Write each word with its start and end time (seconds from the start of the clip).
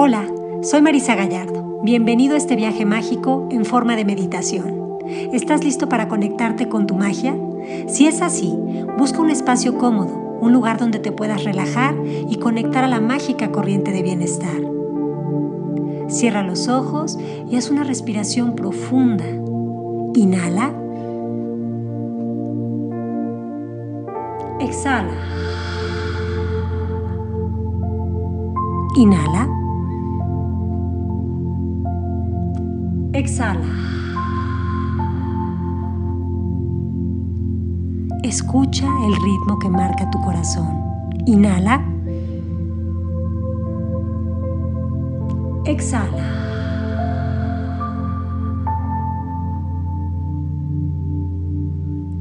Hola, 0.00 0.28
soy 0.62 0.80
Marisa 0.80 1.16
Gallardo. 1.16 1.80
Bienvenido 1.82 2.34
a 2.34 2.36
este 2.36 2.54
viaje 2.54 2.84
mágico 2.84 3.48
en 3.50 3.64
forma 3.64 3.96
de 3.96 4.04
meditación. 4.04 5.00
¿Estás 5.32 5.64
listo 5.64 5.88
para 5.88 6.06
conectarte 6.06 6.68
con 6.68 6.86
tu 6.86 6.94
magia? 6.94 7.36
Si 7.88 8.06
es 8.06 8.22
así, 8.22 8.56
busca 8.96 9.20
un 9.20 9.28
espacio 9.28 9.76
cómodo, 9.76 10.38
un 10.40 10.52
lugar 10.52 10.78
donde 10.78 11.00
te 11.00 11.10
puedas 11.10 11.42
relajar 11.42 11.96
y 12.06 12.36
conectar 12.36 12.84
a 12.84 12.86
la 12.86 13.00
mágica 13.00 13.50
corriente 13.50 13.90
de 13.90 14.02
bienestar. 14.02 14.60
Cierra 16.06 16.44
los 16.44 16.68
ojos 16.68 17.18
y 17.50 17.56
haz 17.56 17.68
una 17.68 17.82
respiración 17.82 18.54
profunda. 18.54 19.24
Inhala. 20.14 20.72
Exhala. 24.60 25.10
Inhala. 28.94 29.58
Exhala. 33.12 33.66
Escucha 38.22 38.86
el 39.06 39.14
ritmo 39.14 39.58
que 39.58 39.70
marca 39.70 40.10
tu 40.10 40.20
corazón. 40.20 40.68
Inhala. 41.26 41.82
Exhala. 45.64 46.24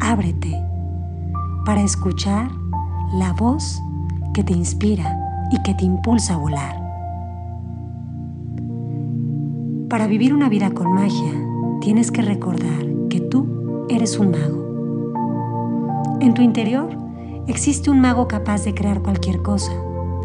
Ábrete 0.00 0.60
para 1.64 1.82
escuchar 1.82 2.50
la 3.14 3.32
voz 3.34 3.80
que 4.34 4.42
te 4.42 4.52
inspira 4.52 5.16
y 5.52 5.62
que 5.62 5.74
te 5.74 5.84
impulsa 5.84 6.34
a 6.34 6.38
volar. 6.38 6.81
Para 9.92 10.06
vivir 10.06 10.32
una 10.32 10.48
vida 10.48 10.70
con 10.70 10.94
magia, 10.94 11.34
tienes 11.82 12.10
que 12.10 12.22
recordar 12.22 12.82
que 13.10 13.20
tú 13.20 13.84
eres 13.90 14.18
un 14.18 14.30
mago. 14.30 16.16
En 16.22 16.32
tu 16.32 16.40
interior 16.40 16.88
existe 17.46 17.90
un 17.90 18.00
mago 18.00 18.26
capaz 18.26 18.64
de 18.64 18.72
crear 18.72 19.02
cualquier 19.02 19.42
cosa, 19.42 19.70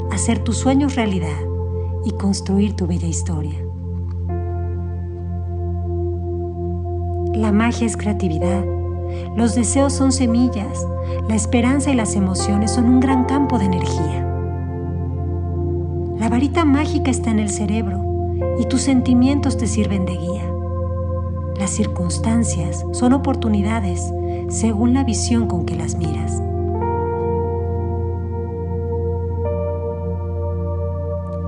hacer 0.10 0.40
tus 0.40 0.56
sueños 0.56 0.95
realidad 0.95 1.38
y 2.06 2.12
construir 2.12 2.78
tu 2.78 2.88
bella 2.88 3.10
historia. 3.10 3.60
La 7.34 7.52
magia 7.52 7.88
es 7.88 7.98
creatividad, 7.98 8.64
los 9.36 9.54
deseos 9.54 9.92
son 9.92 10.14
semillas, 10.14 10.88
la 11.28 11.36
esperanza 11.36 11.92
y 11.92 11.95
las 11.95 12.16
emociones 12.16 12.72
son 12.72 12.86
un 12.86 13.02
gran 13.02 13.26
campo 13.26 13.60
de 13.60 13.66
energía. 13.66 14.26
La 16.18 16.30
varita 16.30 16.64
mágica 16.64 17.12
está 17.12 17.32
en 17.32 17.40
el 17.40 17.50
cerebro 17.50 18.08
y 18.60 18.66
tus 18.66 18.82
sentimientos 18.82 19.58
te 19.58 19.68
sirven 19.68 20.06
de 20.06 20.14
guía. 20.14 20.52
Las 21.58 21.72
circunstancias 21.72 22.86
son 22.92 23.14
oportunidades 23.14 24.14
según 24.50 24.94
la 24.94 25.04
visión 25.04 25.48
con 25.48 25.66
que 25.66 25.76
las 25.76 25.96
miras. 25.96 26.42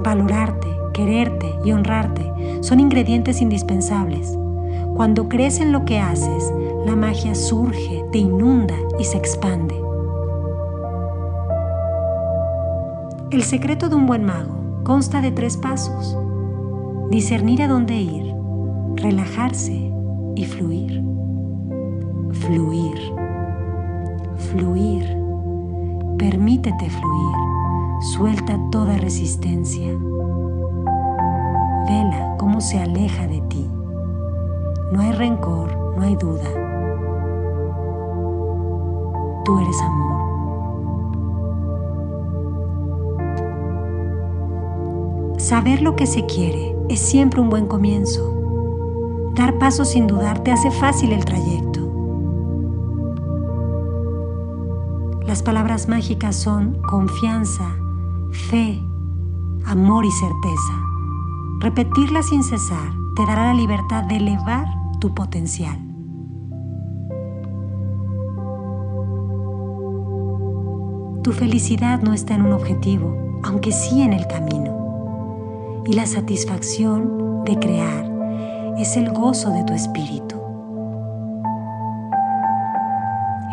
Valorarte, 0.04 0.68
quererte 0.94 1.54
y 1.64 1.72
honrarte 1.72 2.26
son 2.62 2.80
ingredientes 2.80 3.42
indispensables. 3.42 4.38
Cuando 4.96 5.30
crees 5.30 5.60
en 5.60 5.72
lo 5.72 5.86
que 5.86 6.00
haces, 6.00 6.52
la 6.86 6.96
magia 6.96 7.36
surge, 7.36 8.04
te 8.12 8.18
inunda 8.18 8.76
y 8.98 9.04
se 9.04 9.18
expande. 9.18 9.76
El 13.32 13.44
secreto 13.44 13.90
de 13.90 13.96
un 13.96 14.08
buen 14.08 14.26
mago 14.26 14.56
consta 14.84 15.22
de 15.22 15.32
tres 15.32 15.56
pasos 15.56 16.19
discernir 17.10 17.64
a 17.64 17.68
dónde 17.68 17.96
ir, 17.96 18.36
relajarse 18.96 19.92
y 20.36 20.46
fluir. 20.46 21.04
Fluir, 22.32 22.98
fluir. 24.38 25.18
Permítete 26.18 26.90
fluir. 26.90 27.36
Suelta 28.14 28.60
toda 28.72 28.98
resistencia. 28.98 29.92
Vela 31.88 32.36
cómo 32.38 32.62
se 32.62 32.80
aleja 32.80 33.28
de 33.28 33.42
ti. 33.42 33.68
No 34.94 35.02
hay 35.02 35.12
rencor, 35.14 35.76
no 35.98 36.04
hay 36.04 36.16
duda. 36.16 36.50
Tú 39.44 39.60
eres 39.60 39.82
amor. 39.82 40.20
Saber 45.38 45.82
lo 45.82 45.96
que 45.96 46.06
se 46.06 46.26
quiere 46.26 46.79
es 46.90 47.00
siempre 47.00 47.40
un 47.40 47.50
buen 47.50 47.68
comienzo. 47.68 49.32
Dar 49.36 49.58
pasos 49.60 49.90
sin 49.90 50.08
dudar 50.08 50.40
te 50.44 50.52
hace 50.52 50.72
fácil 50.72 51.14
el 51.14 51.24
trayecto. 51.24 51.80
Las 55.26 55.44
palabras 55.44 55.88
mágicas 55.88 56.36
son 56.36 56.82
confianza, 56.82 57.76
fe, 58.32 58.82
amor 59.66 60.04
y 60.04 60.12
certeza. 60.12 60.74
Repetirlas 61.60 62.30
sin 62.30 62.44
cesar 62.44 62.92
te 63.16 63.26
dará 63.26 63.46
la 63.46 63.54
libertad 63.54 64.04
de 64.06 64.18
elevar 64.18 64.66
tu 65.00 65.14
potencial. 65.14 65.78
Tu 71.24 71.32
felicidad 71.32 72.02
no 72.02 72.14
está 72.14 72.34
en 72.34 72.42
un 72.42 72.54
objetivo, 72.54 73.40
aunque 73.44 73.72
sí 73.72 74.02
en 74.02 74.14
el 74.14 74.26
camino 74.26 74.69
y 75.90 75.94
la 75.94 76.06
satisfacción 76.06 77.44
de 77.46 77.58
crear 77.58 78.06
es 78.78 78.96
el 78.96 79.12
gozo 79.12 79.50
de 79.50 79.64
tu 79.64 79.74
espíritu. 79.74 80.36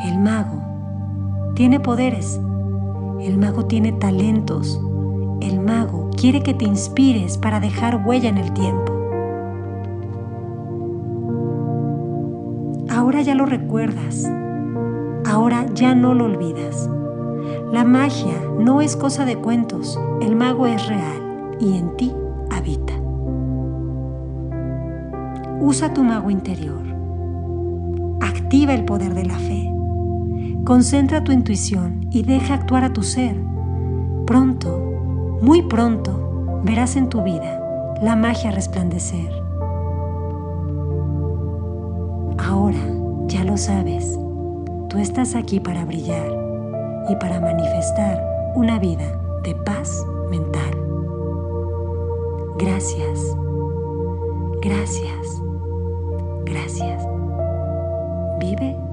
El 0.05 0.19
mago 0.19 0.61
tiene 1.55 1.81
poderes, 1.81 2.39
el 3.23 3.39
mago 3.39 3.65
tiene 3.65 3.93
talentos, 3.93 4.79
el 5.41 5.61
mago 5.61 6.11
quiere 6.15 6.43
que 6.43 6.53
te 6.53 6.67
inspires 6.67 7.39
para 7.39 7.59
dejar 7.59 8.07
huella 8.07 8.29
en 8.29 8.37
el 8.37 8.53
tiempo. 8.53 8.93
Ahora 12.91 13.23
ya 13.23 13.35
lo 13.35 13.47
recuerdas, 13.47 14.31
ahora 15.25 15.65
ya 15.73 15.95
no 15.95 16.13
lo 16.13 16.27
olvidas. 16.27 16.91
La 17.73 17.85
magia 17.85 18.39
no 18.59 18.83
es 18.83 18.95
cosa 18.95 19.25
de 19.25 19.39
cuentos, 19.39 19.99
el 20.21 20.37
mago 20.37 20.67
es 20.67 20.87
real 20.87 21.57
y 21.59 21.79
en 21.79 21.97
ti 21.97 22.13
Usa 25.61 25.93
tu 25.93 26.05
mago 26.05 26.31
interior. 26.31 26.83
Activa 28.21 28.75
el 28.75 28.85
poder 28.85 29.15
de 29.15 29.25
la 29.25 29.39
fe. 29.39 29.73
Concentra 30.65 31.25
tu 31.25 31.33
intuición 31.33 32.07
y 32.11 32.23
deja 32.23 32.55
actuar 32.55 32.85
a 32.85 32.93
tu 32.93 33.03
ser. 33.03 33.37
Pronto, 34.27 35.39
muy 35.41 35.63
pronto, 35.63 36.61
verás 36.65 36.97
en 36.97 37.09
tu 37.09 37.23
vida 37.23 37.61
la 38.03 38.17
magia 38.17 38.51
resplandecer. 38.51 39.31
Ahora, 42.39 42.79
ya 43.27 43.45
lo 43.45 43.57
sabes, 43.57 44.19
tú 44.89 44.99
estás 44.99 45.35
aquí 45.35 45.61
para 45.61 45.85
brillar 45.85 46.29
y 47.09 47.17
para 47.17 47.41
manifestar 47.41 48.23
una 48.55 48.79
vida 48.79 49.21
de 49.43 49.55
paz 49.55 50.05
mental. 50.31 50.71
Gracias. 52.59 53.37
Gracias. 54.61 55.46
Gracias. 56.47 57.03
Vive 58.39 58.86